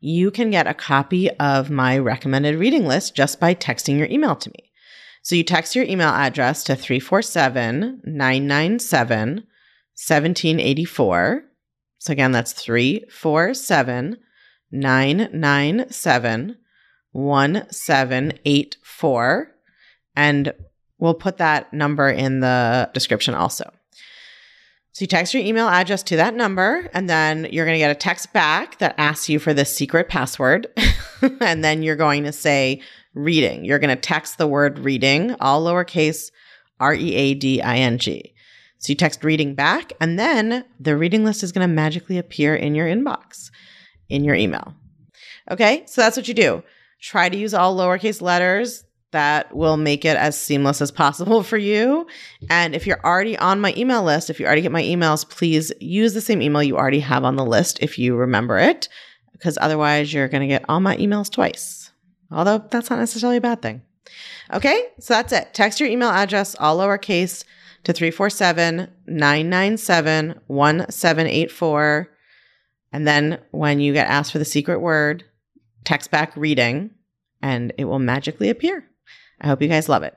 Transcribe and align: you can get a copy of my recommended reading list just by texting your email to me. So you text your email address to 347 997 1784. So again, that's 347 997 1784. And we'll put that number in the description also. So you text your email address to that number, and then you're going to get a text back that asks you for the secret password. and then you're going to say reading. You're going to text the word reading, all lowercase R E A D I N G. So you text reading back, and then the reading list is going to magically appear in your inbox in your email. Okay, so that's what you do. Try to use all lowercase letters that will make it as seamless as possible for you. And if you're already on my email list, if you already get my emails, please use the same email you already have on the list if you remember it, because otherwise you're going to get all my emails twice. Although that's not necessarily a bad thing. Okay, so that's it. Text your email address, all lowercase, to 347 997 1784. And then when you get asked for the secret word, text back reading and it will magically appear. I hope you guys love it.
you 0.00 0.30
can 0.30 0.50
get 0.50 0.66
a 0.66 0.74
copy 0.74 1.30
of 1.30 1.70
my 1.70 1.96
recommended 1.98 2.56
reading 2.56 2.86
list 2.86 3.14
just 3.14 3.40
by 3.40 3.54
texting 3.54 3.98
your 3.98 4.08
email 4.08 4.36
to 4.36 4.50
me. 4.50 4.70
So 5.22 5.34
you 5.34 5.44
text 5.44 5.74
your 5.74 5.84
email 5.84 6.08
address 6.08 6.64
to 6.64 6.76
347 6.76 8.02
997 8.04 9.28
1784. 9.28 11.44
So 11.98 12.12
again, 12.12 12.32
that's 12.32 12.52
347 12.52 14.16
997 14.70 16.56
1784. 17.12 19.54
And 20.16 20.52
we'll 20.98 21.14
put 21.14 21.38
that 21.38 21.72
number 21.72 22.10
in 22.10 22.40
the 22.40 22.90
description 22.94 23.34
also. 23.34 23.72
So 24.98 25.04
you 25.04 25.06
text 25.06 25.32
your 25.32 25.44
email 25.44 25.68
address 25.68 26.02
to 26.02 26.16
that 26.16 26.34
number, 26.34 26.90
and 26.92 27.08
then 27.08 27.46
you're 27.52 27.64
going 27.64 27.76
to 27.76 27.78
get 27.78 27.92
a 27.92 27.94
text 27.94 28.32
back 28.32 28.78
that 28.78 28.96
asks 28.98 29.28
you 29.28 29.38
for 29.38 29.54
the 29.54 29.64
secret 29.64 30.08
password. 30.08 30.66
and 31.40 31.62
then 31.62 31.84
you're 31.84 31.94
going 31.94 32.24
to 32.24 32.32
say 32.32 32.82
reading. 33.14 33.64
You're 33.64 33.78
going 33.78 33.94
to 33.94 34.02
text 34.02 34.38
the 34.38 34.48
word 34.48 34.80
reading, 34.80 35.36
all 35.38 35.64
lowercase 35.64 36.32
R 36.80 36.94
E 36.94 37.14
A 37.14 37.34
D 37.34 37.62
I 37.62 37.76
N 37.76 37.98
G. 37.98 38.34
So 38.78 38.90
you 38.90 38.96
text 38.96 39.22
reading 39.22 39.54
back, 39.54 39.92
and 40.00 40.18
then 40.18 40.64
the 40.80 40.96
reading 40.96 41.24
list 41.24 41.44
is 41.44 41.52
going 41.52 41.68
to 41.68 41.72
magically 41.72 42.18
appear 42.18 42.56
in 42.56 42.74
your 42.74 42.88
inbox 42.88 43.52
in 44.08 44.24
your 44.24 44.34
email. 44.34 44.74
Okay, 45.48 45.84
so 45.86 46.00
that's 46.00 46.16
what 46.16 46.26
you 46.26 46.34
do. 46.34 46.64
Try 47.00 47.28
to 47.28 47.38
use 47.38 47.54
all 47.54 47.76
lowercase 47.76 48.20
letters 48.20 48.82
that 49.10 49.54
will 49.54 49.76
make 49.76 50.04
it 50.04 50.16
as 50.16 50.40
seamless 50.40 50.82
as 50.82 50.90
possible 50.90 51.42
for 51.42 51.56
you. 51.56 52.06
And 52.50 52.74
if 52.74 52.86
you're 52.86 53.00
already 53.04 53.36
on 53.38 53.60
my 53.60 53.74
email 53.76 54.02
list, 54.02 54.30
if 54.30 54.38
you 54.38 54.46
already 54.46 54.62
get 54.62 54.72
my 54.72 54.82
emails, 54.82 55.28
please 55.28 55.72
use 55.80 56.14
the 56.14 56.20
same 56.20 56.42
email 56.42 56.62
you 56.62 56.76
already 56.76 57.00
have 57.00 57.24
on 57.24 57.36
the 57.36 57.44
list 57.44 57.78
if 57.80 57.98
you 57.98 58.16
remember 58.16 58.58
it, 58.58 58.88
because 59.32 59.56
otherwise 59.60 60.12
you're 60.12 60.28
going 60.28 60.42
to 60.42 60.46
get 60.46 60.64
all 60.68 60.80
my 60.80 60.96
emails 60.96 61.30
twice. 61.30 61.90
Although 62.30 62.58
that's 62.70 62.90
not 62.90 62.98
necessarily 62.98 63.38
a 63.38 63.42
bad 63.42 63.62
thing. 63.62 63.82
Okay, 64.52 64.88
so 64.98 65.14
that's 65.14 65.32
it. 65.32 65.54
Text 65.54 65.80
your 65.80 65.88
email 65.88 66.10
address, 66.10 66.54
all 66.58 66.78
lowercase, 66.78 67.44
to 67.84 67.92
347 67.92 68.88
997 69.06 70.40
1784. 70.46 72.08
And 72.92 73.06
then 73.06 73.38
when 73.50 73.80
you 73.80 73.92
get 73.92 74.08
asked 74.08 74.32
for 74.32 74.38
the 74.38 74.44
secret 74.44 74.80
word, 74.80 75.24
text 75.84 76.10
back 76.10 76.36
reading 76.36 76.90
and 77.42 77.72
it 77.78 77.84
will 77.84 77.98
magically 77.98 78.48
appear. 78.48 78.84
I 79.40 79.46
hope 79.46 79.62
you 79.62 79.68
guys 79.68 79.88
love 79.88 80.02
it. 80.02 80.16